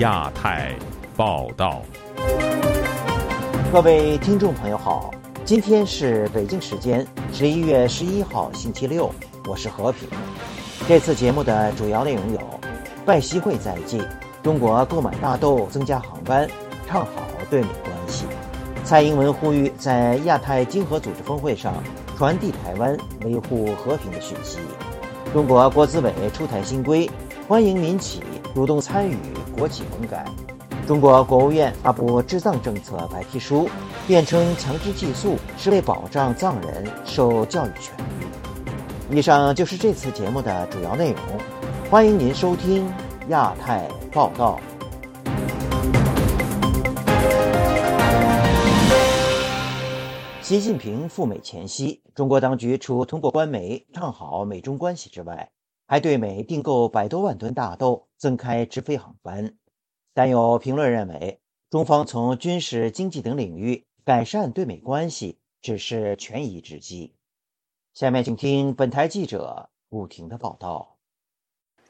[0.00, 0.74] 亚太
[1.14, 1.82] 报道，
[3.70, 5.10] 各位听众朋友好，
[5.44, 9.12] 今天是北京时间十一月十一号星期六，
[9.46, 10.08] 我是和平。
[10.88, 12.40] 这次节目的主要内容有：
[13.04, 14.02] 拜习会在即，
[14.42, 16.48] 中国购买大豆增加航班，
[16.88, 17.10] 唱好
[17.50, 18.24] 对美关系；
[18.82, 21.74] 蔡英文呼吁在亚太经合组织峰会上
[22.16, 22.96] 传递台湾
[23.26, 24.60] 维护和平的讯息。
[25.34, 27.08] 中国国资委出台新规，
[27.46, 28.22] 欢迎民企
[28.54, 29.16] 主动参与
[29.56, 30.24] 国企混改。
[30.86, 33.68] 中国国务院发布治藏政策白皮书，
[34.08, 39.16] 辩称强制寄宿是为保障藏人受教育权利。
[39.16, 41.22] 以上就是这次节目的主要内容，
[41.90, 42.92] 欢迎您收听
[43.28, 44.58] 亚太报道。
[50.42, 55.48] 习近平赴美前夕，中国当局除通过官媒唱好美中关系之外，
[55.90, 59.56] 还对美订购百多万吨大豆，增开直飞航班。
[60.14, 67.16] 但有评论认为，中方从军事、经济等领域改善对美关系，只是权宜之计。
[67.92, 70.99] 下面请听本台记者武婷的报道。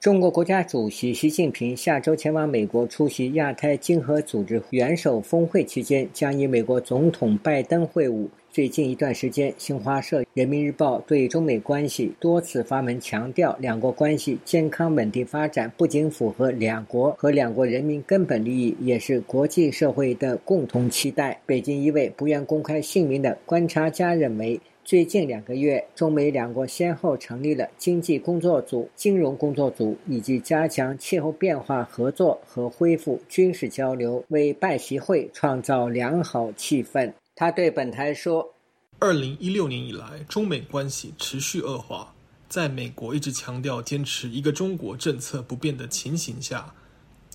[0.00, 8.26] 中国国家主席习近平下周前往美国出席亚太经合组织元首峰会期间，将与美国总统拜登会晤。
[8.50, 21.38] 最近一段时间，新华社、人民日报对中美关系多次发文强调，两国关系健康稳定发展不仅符合两国和两国人民根本利益，也是国际社会的共同期待。
[21.44, 24.58] 北京一位不愿公开姓名的观察家认为。
[24.90, 37.12] 最近两个月，中美两国先后成立了经济工作组、金融工作组，以及加强气候变化合作和恢复军事交流，为拜习会创造良好气氛。
[37.36, 38.52] 他对本台说
[38.98, 42.12] ：“二零一六年以来，中美关系持续恶化，
[42.48, 46.74] 在美国一直强调坚持一个中国政策不变的情形下，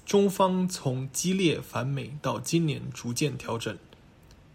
[0.06, 3.74] 中方从激烈反美到今年逐渐调整。”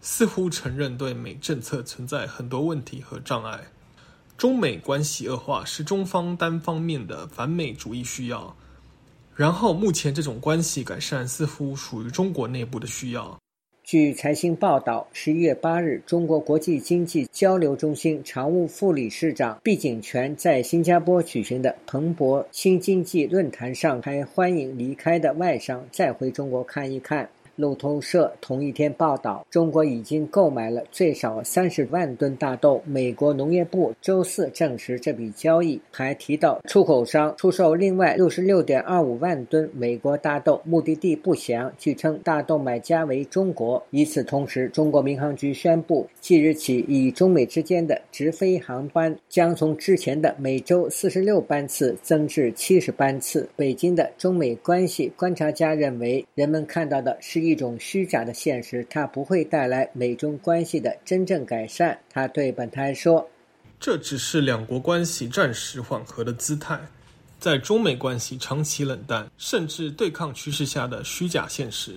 [0.01, 3.59] 似乎承认对美政策存在很多问题和障碍，
[4.35, 8.55] 中美关系恶化是中方单方面的反美主义需要。
[9.35, 13.39] 然后，目前这种关系改善似乎属于中国内部的需要。
[13.83, 27.29] 据财新报道，十一月八日，中国国际经济交流中心常务副理事长毕景全在新加坡举行的彭博新经济论坛上，还欢迎离开的外商再回中国看一看。
[27.61, 32.81] 路透社同一天报道，中国已经购买了最少三十万吨大豆。
[32.85, 41.71] 美国农业部周四证实这笔交易，还提到出口商出售另外六十六点二五万吨美国大豆，目的地不详。
[41.77, 43.81] 据称，大豆买家为中国。
[43.91, 53.47] 与此同时，中国民航局宣布，即日起，以中美之间的直飞航班将从之前的每周四十六班次增至七十班次。
[53.55, 57.50] 北京的中美关系观察家认为，人们看到的是一。
[57.51, 61.99] 一种虚假的现实，它不会带来美中关系的真正改善。
[62.09, 63.29] 他对本台说
[63.77, 66.79] ：“这只是两国关系暂时缓和的姿态，
[67.39, 71.95] 在中美关系长期冷淡甚至对抗趋势下的虚假现实。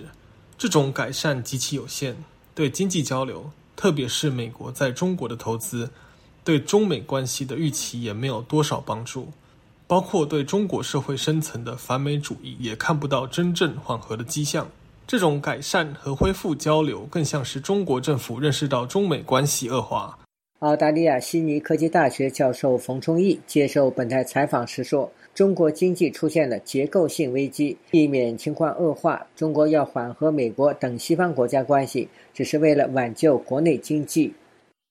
[0.58, 2.16] 这种改善极其有限，
[2.52, 5.88] 对经济交流，特别是美国在中国的投资，
[6.42, 9.28] 对中美关系的预期也没有多少帮助。
[9.86, 14.68] 包括对中国社会深层的反美主义，也看不到真正缓和的迹象。”
[15.06, 20.18] 这种改善和恢复交流，更像是中国政府认识到中美关系恶化。
[20.60, 34.32] 澳大利亚悉尼科技大学教授冯崇义接受本台采访时说：“中国经济出现了结构性危机，避免情况恶化，中国要缓和美国等西方国家关系，只是为了挽救国内经济。”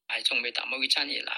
[0.07, 1.33] 哎，中美打贸易战以来，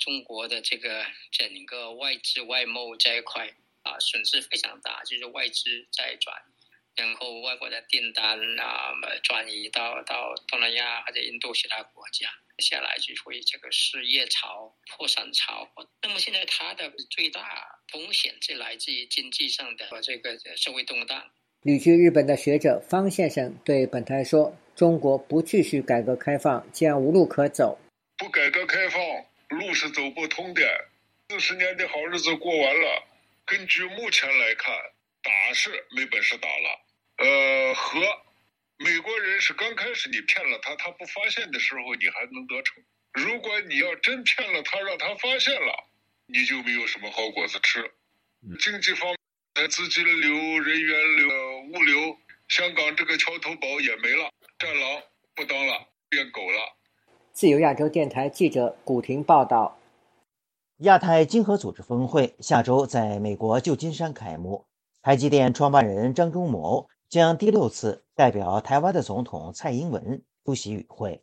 [0.00, 3.46] 中国的这个整个外资外贸这一块
[3.82, 6.34] 啊，损失非常大，就是外资在转。
[6.96, 8.92] 然后外国的订单啊，
[9.22, 15.68] 转移到到东南亚或者印度其他国家，下来就会这个失业潮、破产潮。
[16.02, 21.30] 那么现在它的最大风险就来自于经济上的这个社会动荡。
[21.62, 27.78] 旅居日本的学者方先生对本台说：“中国不继续改革开放，将无路可走。
[28.16, 29.00] 不改革开放，
[29.48, 30.62] 路是走不通的。
[31.28, 33.04] 四十年的好日子过完了，
[33.44, 34.72] 根据目前来看，
[35.22, 36.82] 打是没本事打了。”
[37.18, 38.00] 呃，和
[38.78, 42.82] 美国人是刚开始你骗了他，他不发现的时候，你还能得逞。
[43.12, 45.88] 如果你要真骗了他，让他发现了，
[46.26, 47.90] 你就没有什么好果子吃。
[48.60, 49.08] 经济方
[49.54, 51.28] 面，资金流、人员流、
[51.72, 52.18] 物流，
[52.48, 55.02] 香港这个桥头堡也没了，战狼
[55.34, 56.76] 不当了，变狗了。
[57.32, 59.78] 自由亚洲电台记者古婷报道：
[60.80, 64.66] 亚太经合组织峰会下周在美国旧金山开幕。
[65.02, 71.22] 台积电创办人张忠谋将第六次代表台湾的总统蔡英文出席与会。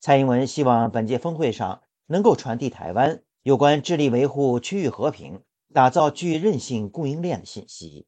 [0.00, 5.42] 蔡英文希望本届峰会上能够传递台湾有关致力维护区域和平、
[5.74, 8.06] 打造具韧性供应链的信息。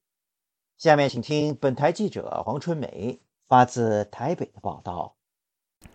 [0.78, 5.16] 下面请听本台记者黄春梅发自台北的报道。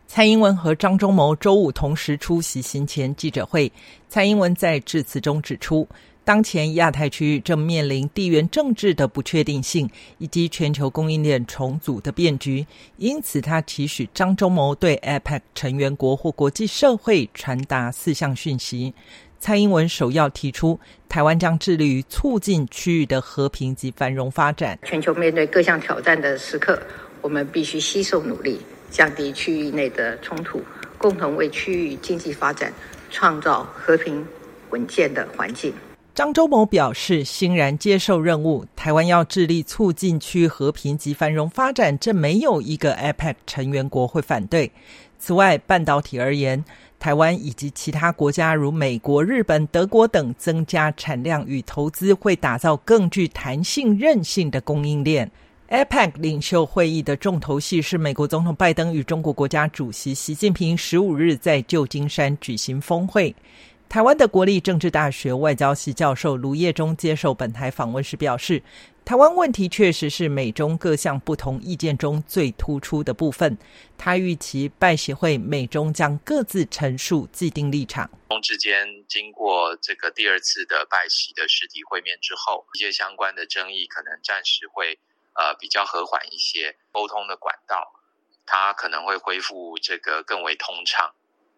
[0.07, 3.71] 蔡英文和张忠谋周五同时出席行前记者会。
[4.07, 5.87] 蔡英文在致辞中指出，
[6.25, 9.87] 当前亚太区域正面临地缘政治的不确定性
[10.17, 12.65] 以及全球供应链重组的变局，
[12.97, 18.93] 因此他期许张忠谋对 APEC 成员国或国际社会传达四项讯息。
[19.39, 24.79] 蔡英文首要提出，台湾将致力于促进区域的和平及繁荣发展。
[24.83, 26.81] 全球面对各项挑战的时刻，
[27.21, 28.59] 我们必须携手努力。
[28.91, 30.61] 降低区域内的冲突，
[30.97, 32.71] 共同为区域经济发展
[33.11, 34.25] 创造和平
[34.69, 35.73] 稳健的环境。
[36.15, 38.65] 张周某表示，欣然接受任务。
[38.73, 44.71] 台湾要致力促进区域和平及繁荣发展，这没有一个 APEC 成员国会反对。
[45.19, 46.63] 此外，半导体而言，
[46.97, 55.29] 台湾以及其他国家如美国、日本、德国等增加产量与投资，会打造更具弹性、韧性的供应链。
[55.67, 63.35] APEC 领袖会议的重头戏是美国总统拜登与中国国家主席习近平十五日在旧金山举行峰会。
[63.87, 68.61] 台湾的国立政治大学外交系教授卢业中接受本台访问时表示，
[69.05, 73.57] 台湾问题确实是美中各项不同意见中最突出的部分。
[73.97, 78.09] 他预期拜协会美中将各自陈述既定立场。
[78.29, 84.99] 中之间经过这个第二次的拜习的实体会面之后，一些相关的争议可能暂时会。
[85.37, 87.91] 呃，比较和缓一些沟通的管道，
[88.45, 91.11] 它可能会恢复这个更为通畅。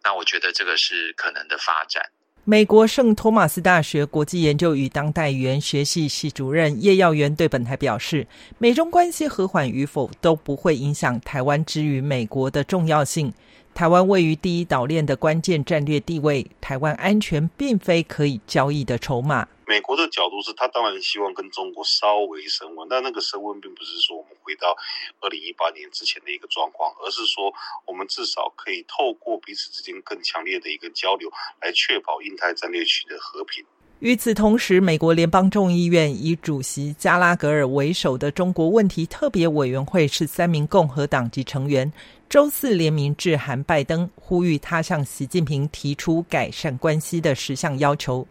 [0.03, 2.03] 那我觉得这个是可能的发展。
[2.43, 8.25] 美国圣托马斯大学国际研究与当代语言学系系主任叶耀元对本台表示，
[8.57, 13.33] 美中关系和缓与否都不会影响台湾之于美国的重要性。
[13.73, 19.45] 台湾位于第一岛链的关键战略地位，台湾安全并非可以交易的筹码。
[19.67, 24.73] 美国的角度是他当然希望跟中国稍微升温，但那个升温并不是说我们回到
[25.19, 27.53] 二零一八年之前的一个状况，而是说
[27.85, 31.29] 我们至少可以透过彼此之间更强烈的一个交流，
[31.61, 33.65] 来确保印太战略区的和平。
[33.99, 41.91] 与此同时，美国联邦众议院以主席加拉格尔为首的中国问题特别委员会是三名共和党籍成员，
[42.29, 48.25] 周四联名致函拜登，呼吁他向习近平提出改善关系的十项要求。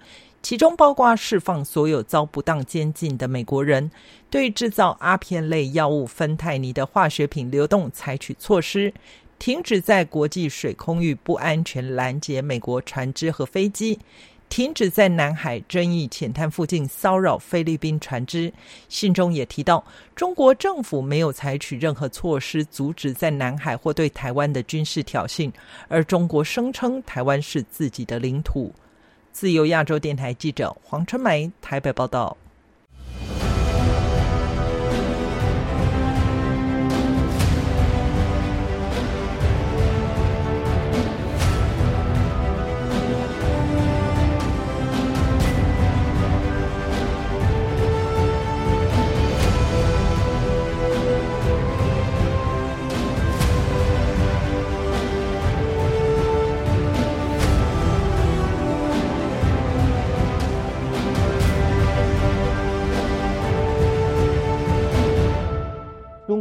[0.47, 3.91] 其中包括释放所有遭不当监禁的美国人，
[4.31, 8.95] 对制造阿片类药物芬太尼的化学品流动采取措施，
[9.41, 13.99] 停止在国际水空域不安全拦截美国船只和飞机，
[14.49, 18.53] 停止在南海争议浅滩附近骚扰菲律宾船只。
[18.89, 19.85] 信中也提到，
[20.15, 25.51] 中国政府没有采取任何措施阻止在南海或对台湾的军事挑衅，
[25.89, 28.73] 而中国声称台湾是自己的领土。
[29.37, 32.39] 自由亚洲电台记者黄春梅台北报道。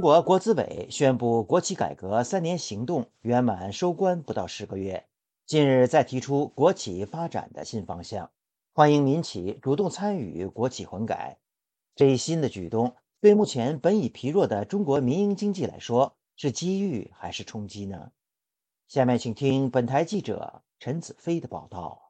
[0.06, 5.08] 国国资委宣布国企改革三年行动圆满收官不到十个月，
[5.48, 8.30] 近日再提出国企发展的新方向，
[8.72, 11.40] 欢迎民企主动参与国企混改。
[11.96, 18.12] 这一新的举动对目前本已疲弱的中国民营经济来说是机遇还是冲击呢？
[18.88, 22.05] 下面请听本台记者陈子飞的报道。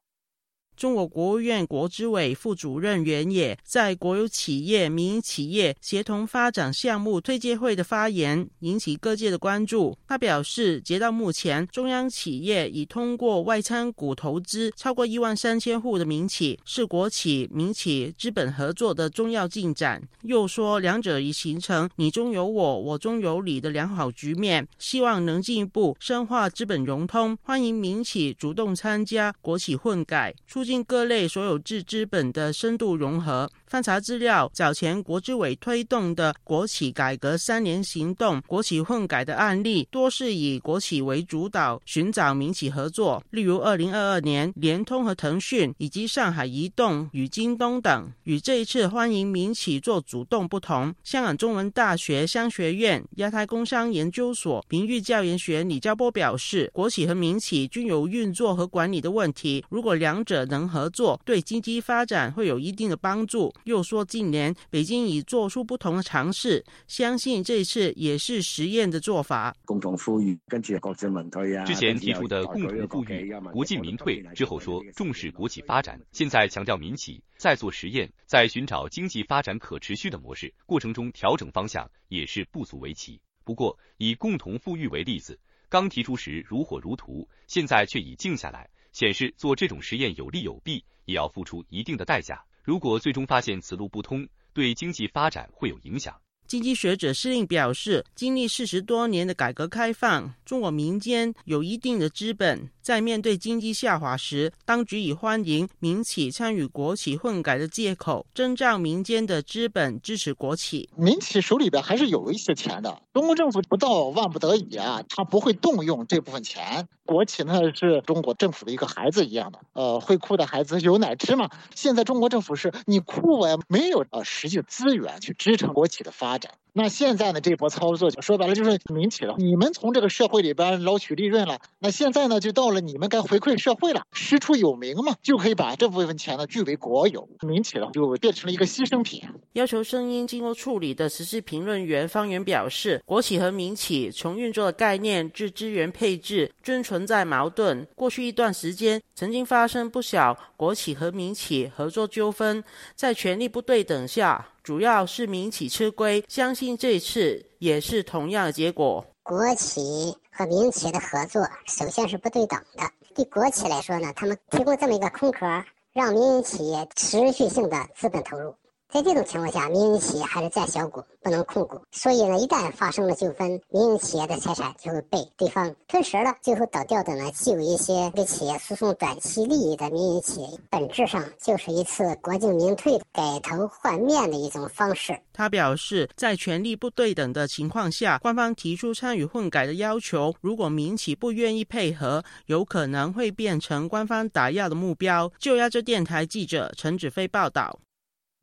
[0.75, 9.97] 中国国务院国资委副主任袁野在国有企业、民营企业协同发展项目推介会的发言引起各界的关注。
[10.05, 20.03] 他表示，截到目前，中央企业已通过外参股投资超过一万三千户的民企，是国企民企资本合作的重要进展。
[20.23, 30.64] 又说，两者已形成你中有我、我中有你的良好局面，希望能进一步深化资本融通，欢迎民企主动参加国企混改出。
[30.65, 43.23] 促进各类所有制资本的深度融合，翻查资料，早前国资委推动的国企改革三年行动，国企混改的案例多是以国企为主导，寻找民企合作。
[43.31, 50.93] 例如，二零二二年联通和腾讯以及上海移动与京东等，与这一次欢迎民企做主动不同。
[51.03, 63.51] 香港中文大学商学院亚太工商研究所名誉教研学李兆波表示，国企和民企均有运作和管理的问题，如果两者能合作，对经济发展会有一定的帮助。
[63.63, 69.55] 又说，近年北京已做出不同的尝试，相信这次也是实验的做法。
[69.65, 71.65] 共同富裕，跟住国进民退啊。
[71.65, 83.19] 之前提出的共同富裕、国进民退之后说重视国企发展，现在强调民企，在做实验，在寻找经济发展可持续的模式过程中调整方向，也是不足为奇。
[83.43, 92.43] 不过，以共同富裕为例子，刚提出时如火如荼，现在却已静下来，显示做这种实验有利有弊，也要付出一定的代价。
[92.65, 96.15] 如果最终发现此路不通，对经济发展会有影响。
[96.47, 110.89] 经济学者施令表示，经历四十多年的改革开放，中国民间有一定的资本，在面对经济下滑时，当局以欢迎民企参与国企混改的借口，征召民间的资本支持国企。
[110.95, 116.87] 民企手里边还是有一些钱的，中国政府不到万不得已啊，他不会动用这部分钱。
[117.05, 121.49] 国企呢是中国政府的一个孩子一样的，呃，会哭的孩子有奶吃嘛。
[121.75, 126.51] 现在中国政府是你哭我没有呃实际资源去支撑国企的发展。
[126.77, 127.39] 那现在呢？
[127.39, 129.35] 这波操作就说白了就是民企了。
[129.37, 134.01] 你们从这个社会里边捞取利润了，那现在呢就到了你们该回馈社会了。
[134.11, 137.29] 师出有名嘛，就可以把这部分钱呢据为国有。
[137.47, 139.21] 民企了就变成了一个牺牲品。
[139.53, 147.85] 要求声音经过处理的时事评论员方源表示，国企和民企从运作的概念至资源配置遵从存在矛盾。
[147.93, 152.63] 过去一段时间曾经发生不少国企和民企合作纠纷，
[152.95, 154.47] 在权力不对等下。
[154.63, 159.05] 主要是民企吃亏，相信这次也是同样的结果。
[159.23, 165.45] 国企和民企的合作首先是不对等的，对国企来说呢，他们提供这么一个空壳，
[165.91, 168.55] 让民营企业持续性的资本投入。
[168.91, 176.33] 在这种情况下，民营企业还是占小股，不能控股，所以呢，一旦发生了纠纷，民营企业的财产就会被对方吞食了。
[176.41, 185.19] 最后倒掉的呢，既有一些给企业输送短期利益的民营企业，本质上就是一次国进民退、改头换面的一种方式。
[185.33, 195.29] 他表示，在权力不对等的情况下，官方提出参与混改的要求，如果民企不愿意配合，有可能会变成官方打压的目标。
[195.37, 197.77] 就亚洲电台记者陈子飞报道。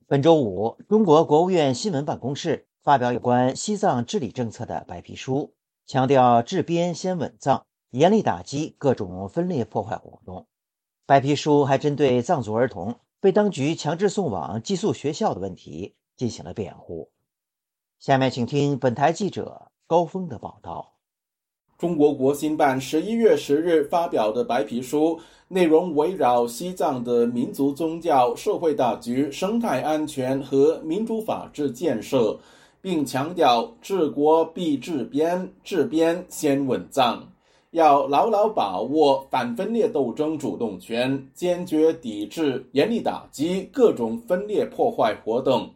[0.07, 5.55] 本周五，中国国务院新闻办公室发表有关西藏治理政策的白皮书，
[5.87, 10.47] 强调治边先稳藏，严厉打击各种分裂破坏活动。
[11.07, 17.11] 白皮书还针对藏族儿童被当局强制送往寄宿学校的问题进行了辩护。
[17.99, 20.92] 下面请听本台记者高峰的报道。
[21.83, 25.19] 中国国新办十一月十日发表的白皮书。
[25.49, 32.39] 内容围绕西藏的民族宗教、社会大局、生态安全和民主法治建设，
[32.81, 37.21] 并强调治国必治边，治边先稳藏，
[37.73, 45.69] 要牢牢把握反分裂斗争主动权，坚决抵制、严厉打击各种分裂破坏活动。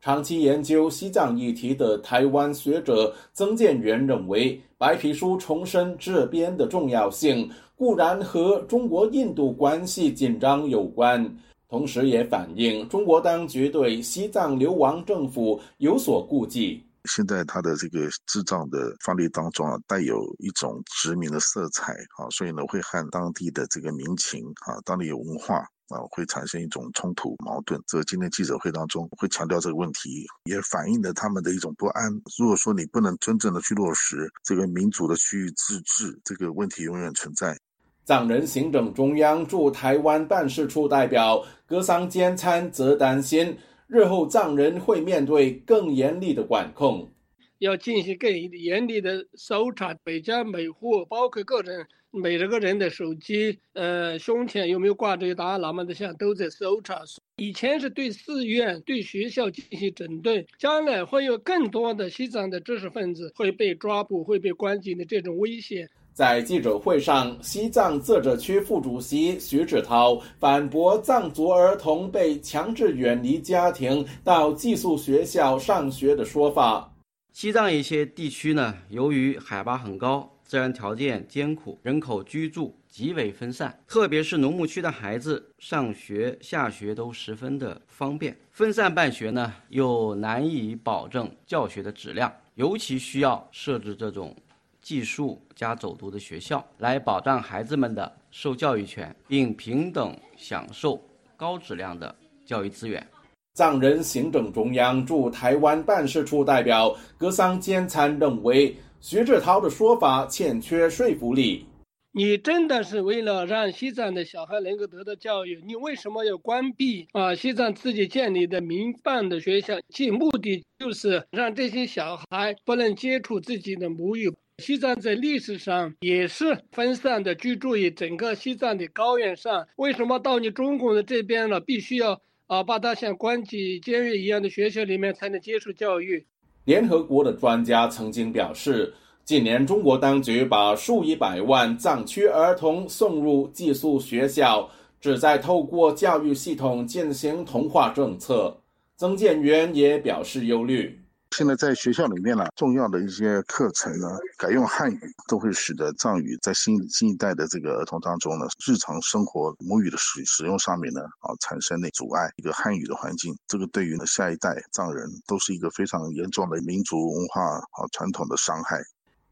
[0.00, 7.50] 长期研究西藏议题的台湾学者曾建元认为，白皮书重申这边的重要性。
[7.74, 11.24] 固然和中国印度关系紧张有关，
[11.68, 16.84] 同时也反映中国当局对西藏流亡政府有所顾忌。
[17.04, 27.80] 现在他的这个智障的法律当中啊，带有一种殖民的色彩啊，所以呢会和当地的这个民情啊、当地文化啊，会产生一种冲突矛盾。
[27.86, 32.12] 这今天记者会当中会强调这个问题，也反映了他们的一种不安。
[32.38, 37.58] 如果说你不能真正的去落实这个民主的区域自治，这个问题永远存在。
[38.04, 47.10] 藏人行政中央驻台湾办事处代表格桑坚参则担心，日后藏人会面对更严厉的管控，
[47.58, 57.02] 要进行更严厉的搜查，每家每户，包括个人每个人的手机，呃，胸前有没有挂着达赖喇嘛的像，都在搜查。
[57.36, 65.88] 以前是对寺院、对学校进行整顿，将来会有更多的西藏的知识分子会被抓捕、会被关进的这种危险。
[66.14, 76.92] 在记者会上，西藏自治区副主席徐志涛反驳藏族儿童被强制远离家庭到寄宿学校上学的说法。
[77.32, 80.28] 西藏一些地区呢，由于海拔很高。
[80.48, 88.34] 自然条件艰苦，人口居住极为分散，特别是农牧区的孩子上学下学都十分的方便。
[88.50, 94.34] 分散办学呢，又难以保证教学的质量，尤其需要设置这种
[94.80, 100.98] 寄宿加走读的学校，来保障孩子们的受教育权，并平等享受
[101.36, 103.06] 高质量的教育资源。
[103.52, 108.74] 藏人行政中央驻台湾办事处代表格桑坚参认为。
[109.00, 111.64] 徐志涛的说法欠缺说服力。
[112.10, 117.32] 你真的是为了让西藏的小孩能够得到教育，你为什么要关闭啊？
[117.32, 124.32] 西藏自己建立的民办的学校，其目的就是让这些小孩不能接触自己的母语。
[124.58, 136.26] 西藏在历史上也是分散的居住于整个西藏的高原上，为什么到你中国的这边了，必须要啊把他像关进监狱一样的学校里面才能接受教育？
[136.68, 138.92] 联合国的专家曾经表示，
[139.24, 144.68] 近年中国当局把数以百万藏区儿童送入寄宿学校，
[145.00, 148.54] 旨在透过教育系统进行同化政策。
[148.98, 151.00] 曾建元也表示忧虑。
[151.36, 162.28] 现在在学校里面呢，重要的一些课程呢，改用汉语，都会使得藏语在新新一代的这个儿童当中呢，日常生活母语的使使用上面呢，啊，产生的阻碍。
[162.36, 168.80] 一个汉语的环境，这个对于呢下一代藏人都是一个非常严重的民族文化啊传统的伤害。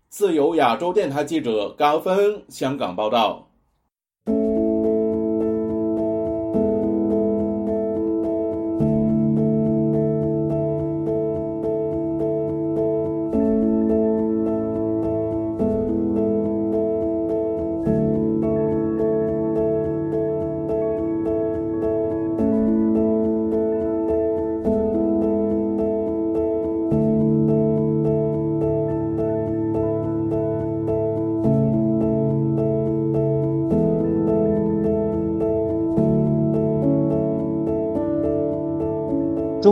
[0.09, 3.46] 自由亚洲电台记者高峰香港报道。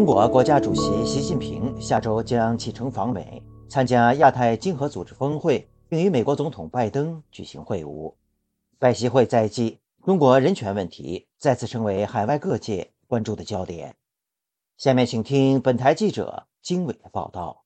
[0.05, 8.13] 中国国家主席习近平下周将启程访美，参加亚太经合组织峰会，并与美国总统拜登举行会晤。
[8.79, 13.97] 拜习会在即，中国人权问题再次成为海外各界关注的焦点。
[14.77, 17.64] 下面请听本台记者经纬的报道。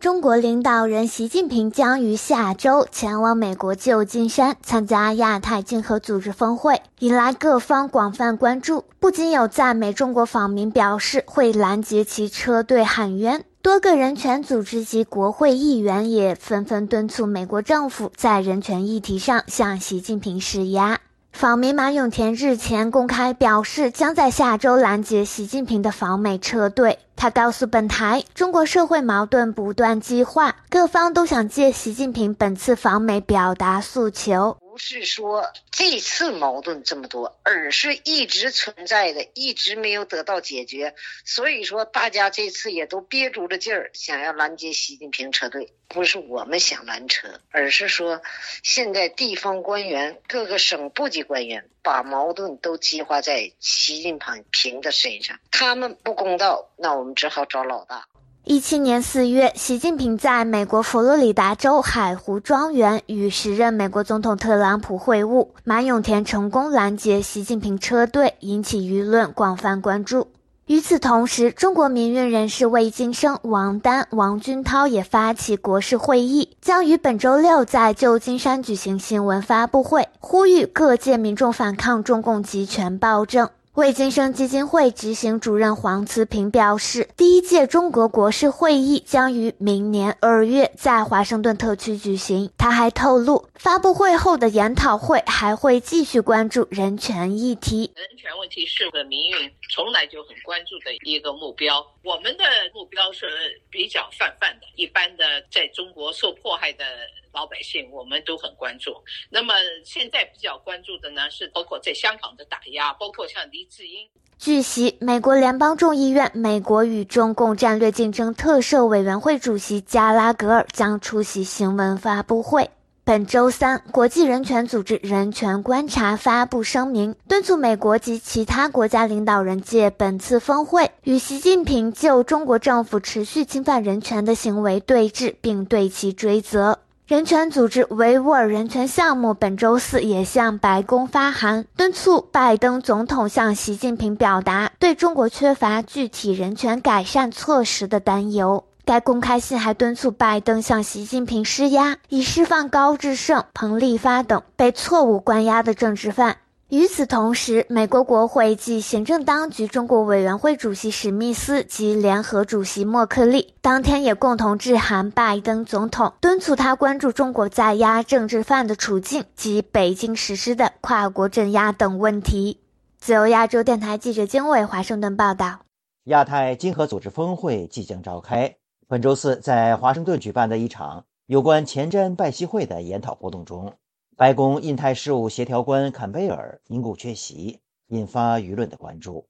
[0.00, 8.84] 中国领导人习近平将于下周前往美国旧金山参加亚太经合组织峰会，引来各方广泛关注。
[8.98, 21.00] 不仅有在美中国访民表示会拦截其车队喊冤，多个人权组织及国会议员也纷纷敦促美国政府在人权议题上向习近平施压。
[21.32, 26.98] 访民马永田日前公开表示，将在下周拦截习近平的访美车队。
[27.16, 34.56] 他告诉本台，中国社会矛盾不断激化，各方都想借习近平本次访美表达诉求。
[34.82, 40.94] 是说这次矛盾这么多，而是一直存在的，一直没有得到解决。
[41.24, 45.74] 所以说，大家这次也都憋足了劲儿，想要拦截习近平车队。
[45.86, 48.22] 不是我们想拦车，而是说，
[48.62, 58.06] 现在地方官员、各个省部级官员把矛盾都激化在习近平平的身上，他们不公道，那我们只好找老大。
[58.50, 70.26] 一七年四月，习近平在美国佛罗里达州海湖庄园与时任美国总统特朗普会晤，马永田成功拦截习近平车队，引起舆论广泛关注。
[70.66, 83.48] 与此同时，中国民运人士魏晋生、王丹、王军涛也发起国事会议，将于本周六在旧金山举行新闻发布会，呼吁各界民众反抗中共集权暴政。
[83.80, 92.52] 魏金生基金会执行主任黄慈平表示，第一届中国国事会议将于明年二月在华盛顿特区举行。
[92.58, 97.90] 他还透露，发布会后的研讨会还会继续关注人权议题。
[97.96, 101.82] 人权问题是个民运从来就很关注的一个目标。
[102.04, 103.26] 我们的目标是
[103.70, 106.84] 比较泛泛的，一般的在中国受迫害的。
[107.32, 108.92] 老百姓，我们都很关注。
[109.28, 114.08] 那么现在比较关注的呢，是包括在香港的打压，包括像黎智英。
[114.38, 122.70] 据悉，美国联邦众议院美国与中共战略竞争特设委员会主席加拉格尔将出席新闻发布会。
[123.04, 136.78] 本周三，国际人权组织人权观察发布声明，敦促美国及其他国家领导人借本次峰会与习近平就中国政府持续侵犯人权的行为对峙，并对其追责。
[137.10, 148.62] 人权组织维吾尔人权项目本周四也向白宫发函，敦促拜登总统向习近平表达对中国缺乏具体人权改善措施的担忧。
[148.84, 156.36] 该公开信还敦促拜登向习近平施压，以释放高志胜、彭立发等被错误关押的政治犯。
[156.70, 172.60] 与此同时，美国国会及行政当局中国委员会主席史密斯及联合主席默克利当天也共同致函拜登总统，敦促他关注中国在押政治犯的处境及北京实施的跨国镇压等问题。
[173.00, 175.62] 自由亚洲电台记者经纬华盛顿报道：
[176.04, 178.54] 亚太经合组织峰会即将召开。
[178.86, 183.72] 本周四在华盛顿举办的一场有关前瞻拜习会的研讨活动中。
[184.20, 189.26] 白宫印太事务协调官坎贝尔因故缺席，引发舆论的关注。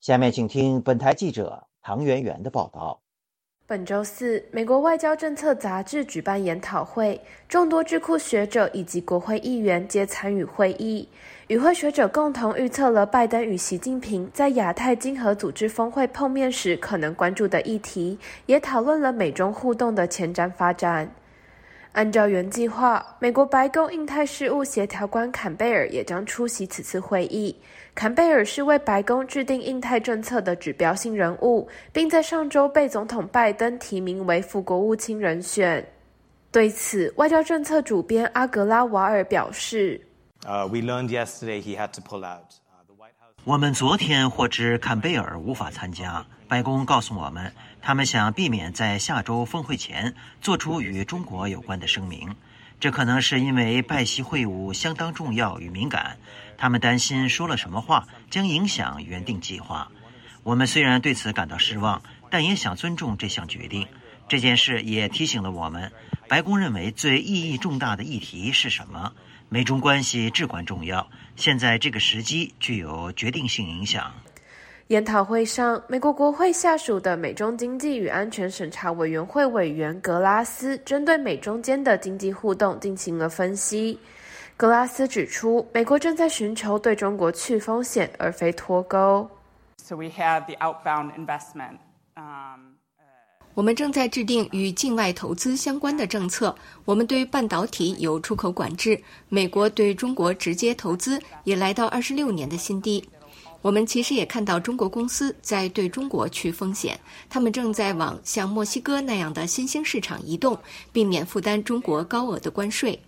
[0.00, 3.02] 下面请听本台记者唐媛媛的报道。
[3.66, 11.06] 本周四，美国外交政策杂志举办研讨会，众多智库学者以及国会议员皆参与会议。
[11.48, 21.14] 与会学者共同预测了拜登与习近平在亚太经合组织峰会碰面时可能关注的议题，也讨论了美中互动的前瞻发展。
[21.94, 27.54] 按照原计划，美国白宫印太事务协调官坎贝尔也将出席此次会议。
[27.94, 35.86] 坎贝尔是为白宫制定印太政策的指标性人物，并在上周被总统拜登提名为副国务卿人选。
[36.50, 40.00] 对此，外交政策主编阿格拉瓦尔表示
[43.44, 46.26] ：“我们昨天获知坎贝尔无法参加。
[46.54, 52.36] 白宫告诉我们。”他们想避免在下周峰会前做出与中国有关的声明，
[52.78, 56.16] 这可能是因为拜习会晤相当重要与敏感。
[56.56, 59.90] 他们担心说了什么话将影响原定计划。
[60.44, 63.88] 我们虽然对此感到失望，但也想尊重这项决定。
[64.28, 65.90] 这件事也提醒了我们，
[66.28, 69.12] 白宫认为最意义重大的议题是什么。
[69.48, 74.14] 美中关系至关重要，现在这个时机具有决定性影响。
[74.88, 83.98] 研讨会上，美国国会下属的美中经济与安全审查委员会委员格拉斯针对美中间的经济互动进行了分析。
[84.58, 89.26] 格拉斯指出，美国正在寻求对中国去风险，而非脱钩。
[89.78, 91.78] So we have the outbound investment.
[93.54, 96.54] 我们正在制定与境外投资相关的政策。
[96.84, 103.02] 我们对半导体有出口管制，美国对中国直接投资也来到二十六年的新低。
[103.64, 107.00] 我们其实也看到中国公司在对中国去风险，
[107.30, 110.58] 他们正在往像墨西哥那样的新兴市场移动，
[110.92, 113.00] 避免负担中国高额的关税。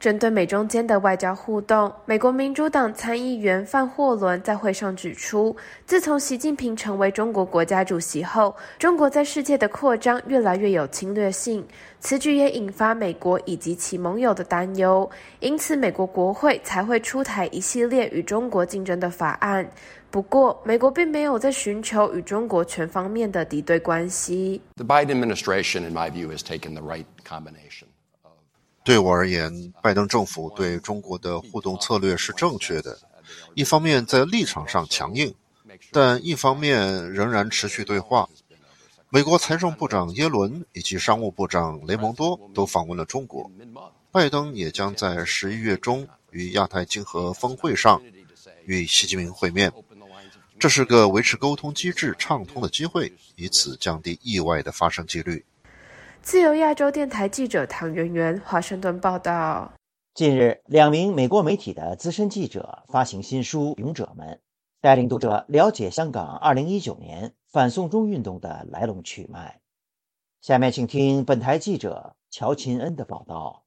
[0.00, 11.62] 针对美中间的外交互动，美国民主党参议员范霍伦在会上指出，自从习近平成为中国国家主席后，中国在世界的扩张越来越有侵略性。
[12.00, 15.08] 此举也引发美国以及其盟友的担忧，
[15.40, 19.70] 因此美国国会才会出台一系列与中国竞争的法案。
[20.10, 24.62] 不过，美国并没有在寻求与中国全方面的敌对关系。
[24.76, 27.89] The Biden administration, in my view, has taken the right combination.
[28.82, 32.98] 对我而言，拜登政府对中国的互动策略是正确的。
[33.54, 35.32] 一方面在立场上强硬，
[35.92, 38.28] 但一方面仍然持续对话。
[39.10, 43.50] 美国财政部长耶伦以及商务部长雷蒙多都访问了中国，
[44.10, 48.00] 拜登也将在十一月中与亚太经合峰会上
[48.64, 49.72] 与习近平会面。
[50.58, 55.44] 这是个维持沟通机制畅通的机会，以此降低意外的发生几率。
[56.22, 59.72] 自由亚洲电台记者唐媛媛华盛顿报道：
[60.14, 64.28] 近日，两名美国媒体的资深记者发行新书《勇者们》，
[64.82, 69.60] 带领读者了解香港2019年反送中运动的来龙去脉。
[70.42, 73.64] 下面请听本台记者乔琴恩的报道。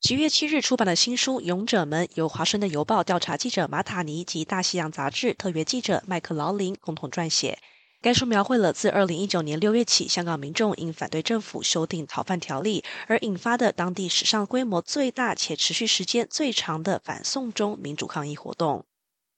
[0.00, 7.58] 七月七日出版的新书《勇者们》，由华盛顿邮报调查记者马塔尼及大西洋杂志特约记者麦克劳林共同撰写。
[8.02, 18.84] 该书描绘了自二零一九年六月起，香港民众因反对政府修订逃犯条例而引发的当地史上规模最大且持续时间最长的反送中民主抗议活动。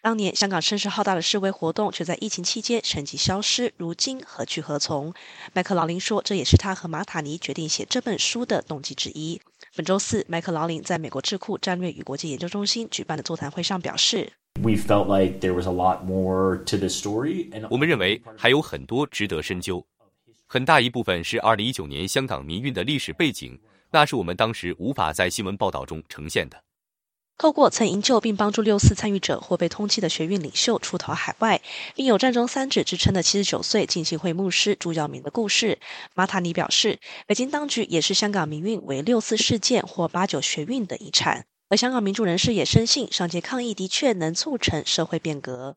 [0.00, 5.12] 当年香港声势浩大的示威活动，却在疫情期间神迹消失，如今何去何从？
[5.52, 9.42] 麦克劳林说，这也是他和马塔尼决定写这本书的动机之一。
[9.76, 14.32] 本周四，麦克劳林在美国智库战略与国际研究中心举办的座谈会上表示。
[14.62, 17.50] We felt like there was a lot more to this story.
[17.68, 19.84] 我们认为还有很多值得深究，
[20.46, 26.62] 很大一部分是二零一九年香港民运的历史背景，那是我们当时无法在新闻报道中呈现的。
[27.36, 31.60] 透过曾营救并帮助六四参与者或被通缉的学运领袖出逃海外，
[31.96, 35.80] 并有“战中三指”之称的七十九岁浸信会牧师朱耀明的故事，
[36.14, 41.46] 马塔尼表示，北京当局也是香港民运为六四事件或八九学运的遗产。
[41.70, 45.74] 而香港民主人士也深信，上街抗议的确能促成社会变革。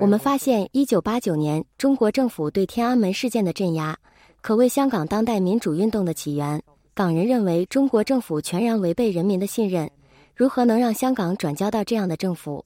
[0.00, 3.96] 我们发现，一九八九年中国政府对天安门事件的镇压，
[4.40, 6.62] 可谓香港当代民主运动的起源。
[6.94, 9.90] 港人认为中国政府全然违背人民的信任，
[10.34, 12.64] 如何能让香港转交到这样的政府？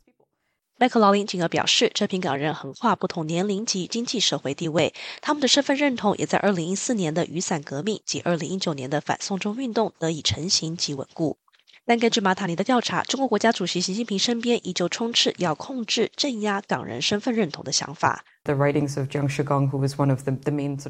[0.79, 11.39] 麦克劳林进而表示，这批港人横跨不同年龄及经济社会地位，他们的身份认同也在二零一四年的雨伞革命及二零一九年的反送中运动得以成型及稳固。
[11.87, 18.23] 但根据马塔尼的调查，中国国家主席习近平身边依旧充斥要控制、镇压港人身份认同的想法。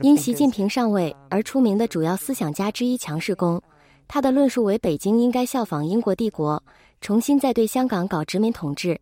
[0.03, 3.63] 因习近平上位而出名的主要思想家之一强世功，
[4.09, 6.61] 他的论述为北京应该效仿英国帝国，
[7.01, 9.01] 重新再对香港搞殖民统治。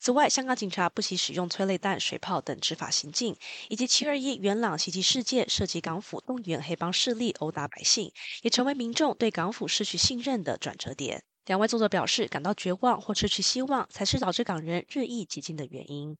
[0.00, 3.36] 此外，香港警察不惜使用催泪弹、水炮等执法行径，
[3.68, 11.24] 以及七二一元朗袭击事件涉及港府动员黑帮势力殴打百姓，也成为民众对港府失去信任的转折点。
[11.46, 16.12] 两位作者表示，感到绝望或失去希望，才是导致港人日益激进的原因。《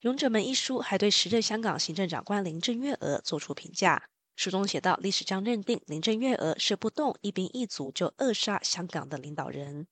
[0.00, 4.02] 勇者们》一书还对时任香港行政长官林郑月娥作出评价，
[4.34, 9.86] 书中写道：历史将认定林郑月娥是不动一兵一卒就扼杀香港的领导人。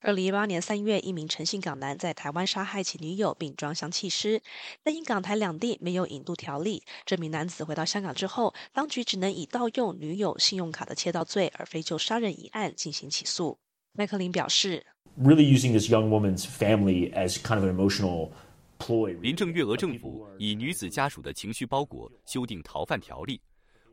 [0.00, 4.42] 二零一八年三月，一名陈姓港男在台湾杀害其女友并装箱弃尸，
[4.82, 13.58] 但因港台两地没有引渡条例，这名男子回到香港之后，当局只能以盗用女友信用卡的窃盗罪，而非就杀人一案进行起诉。
[13.92, 14.84] 麦克林表示
[15.18, 18.30] ：“Really using this young woman's family as kind of an emotional
[18.78, 23.40] ploy。”林郑月娥政府以女子家属的情绪包裹修订逃犯条例，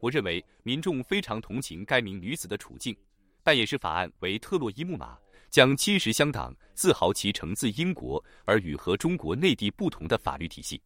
[0.01, 2.93] 我认为民众非常同情该名女子的处境，
[3.41, 5.17] 但也是法案为特洛伊木马。
[5.53, 10.81] 将侵蚀香港自豪其承自英国而与和中国内地不同的法律体系。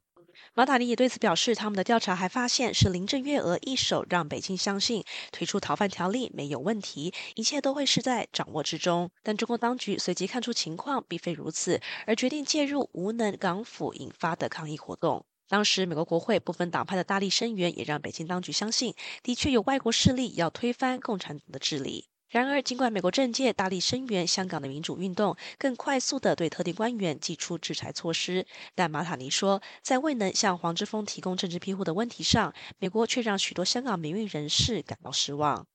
[0.53, 9.09] 马塔尼也对此表示，他们的调查还发现是林郑月娥一手让北京相信推出逃犯条例没有问题，一切都会是在掌握之中。
[9.23, 15.25] 但中国当局随即看出情况并非如此，而决定介入无能港府引发的抗议活动。
[15.47, 22.09] 当时美国国会部分党派的大力声援，也让北京当局相信的确有外国势力要推翻共产党的治理。
[22.29, 35.65] 然而，尽管美国政界大力声援香港的民主运动，更快速地对特定官员寄出制裁措施，但马塔尼说，在未能向黄之锋提供政治庇护的问题上，美国却让许多香港民运人士感到失望。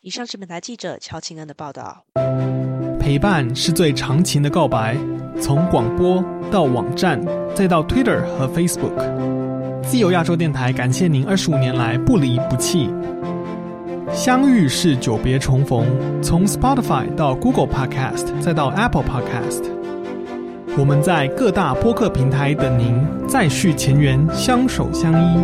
[0.00, 2.04] 以上是本台记者乔庆恩的报道。
[3.00, 4.96] 陪伴是最长情的告白，
[5.40, 7.20] 从广播到网站，
[7.56, 12.88] 再到 Twitter 和 Facebook，自由亚洲电台感谢您二十五年来不离不弃。
[14.12, 15.86] 相遇是久别重逢，
[16.22, 19.62] 从 Spotify 到 Google Podcast，再到 Apple Podcast，
[20.78, 25.38] 我们在各大播客平台等您，再续前缘，相守相依。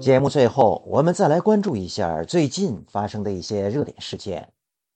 [0.00, 4.48] 节目最后，我们再来关注一下最近发生的一些热点事件。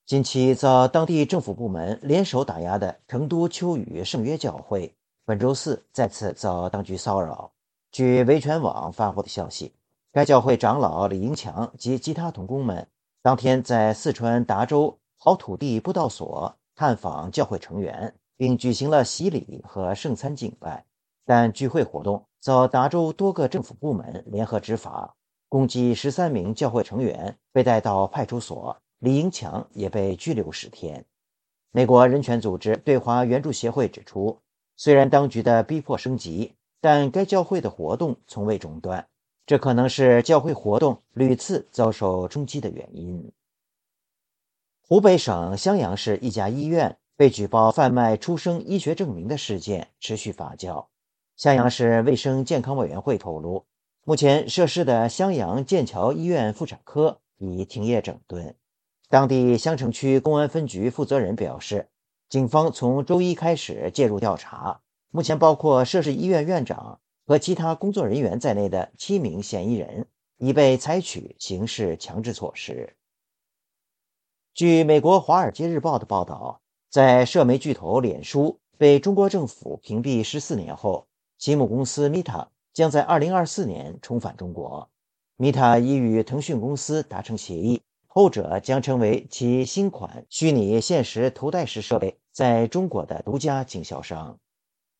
[0.05, 4.93] 近期遭当地政府部门联手打压的成都秋雨圣约教会，
[5.25, 7.50] 本周四再次遭当局骚扰。
[7.91, 9.73] 据维权网发布的消息，
[10.13, 12.87] 该教会长老李英强及其他同工们
[13.21, 20.85] 当天在四川达州好土地布道所探访教会成员，并举行了洗礼和圣餐敬拜。
[21.25, 25.13] 但聚会活动遭达州多个政府部门联合执法，
[25.49, 31.03] 共计十三名教会成员被带到派出所，李英强也被拘留十天。
[31.71, 34.39] 美国人权组织对华援助协会指出，
[34.77, 36.55] 虽然当局的逼迫升级。
[36.81, 39.07] 但该教会的活动从未中断，
[39.45, 43.31] 这可能是教会活动屡次遭受冲击的原因。
[44.81, 50.87] 湖北省襄阳市一家医院被举报贩卖出生医学证明的事件持续发酵。
[51.37, 53.63] 襄阳市卫生健康委员会透露，
[54.03, 58.55] 目前涉事的襄阳剑桥医院妇产科已停业整顿。
[59.07, 61.87] 当地襄城区公安分局负责人表示，
[62.27, 64.81] 警方从周一开始介入调查。
[65.13, 72.95] 目前，包括涉事医院院长和其他工作人员在内的七名嫌疑人已被采取刑事强制措施。
[74.53, 81.05] 据美国《华尔街日报》的报道，在社媒巨头脸书被中国政府屏蔽十四年后，
[81.37, 84.89] 其母公司 Meta 将在二零二四年重返中国。
[85.37, 94.39] Meta 已与腾讯公司达成协议，后者将成为其新款虚拟现实头戴式设备在中国的独家经销商。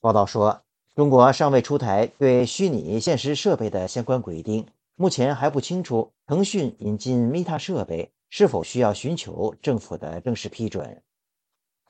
[0.01, 0.63] 报道说，
[0.95, 11.03] 中国尚未出台对虚拟现实设备的相关规定，目前还不清楚腾讯引进 Meta 设备是否需要寻求政府的正式批准。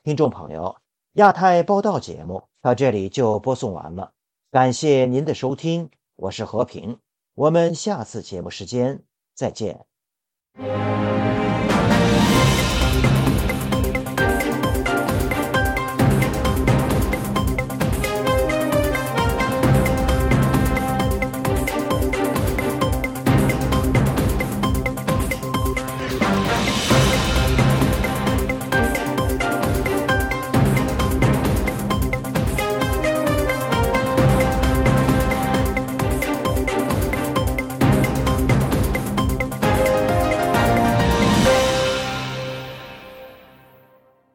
[0.04, 0.76] 听众朋友，
[1.14, 4.12] 亚太报道节目到这里就播送完了，
[4.50, 6.98] 感谢您的收听，我是和平，
[7.34, 9.02] 我们下次节目时间
[9.34, 9.86] 再见。